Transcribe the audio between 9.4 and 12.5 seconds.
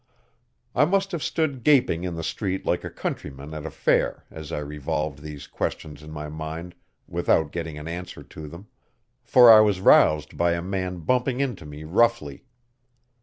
I was roused by a man bumping into me roughly.